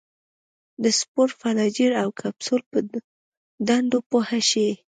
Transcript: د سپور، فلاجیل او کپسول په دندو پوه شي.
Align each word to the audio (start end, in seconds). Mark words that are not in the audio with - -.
د 0.83 0.85
سپور، 0.99 1.29
فلاجیل 1.39 1.93
او 2.01 2.09
کپسول 2.19 2.61
په 2.71 2.77
دندو 3.67 3.99
پوه 4.09 4.27
شي. 4.49 4.67